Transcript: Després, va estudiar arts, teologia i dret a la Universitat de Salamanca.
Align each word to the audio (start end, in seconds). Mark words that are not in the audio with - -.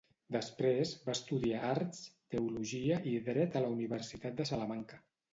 Després, 0.35 0.93
va 1.09 1.13
estudiar 1.17 1.59
arts, 1.73 1.99
teologia 2.35 2.97
i 3.11 3.13
dret 3.27 3.57
a 3.59 3.61
la 3.65 3.69
Universitat 3.75 4.41
de 4.41 4.49
Salamanca. 4.53 4.99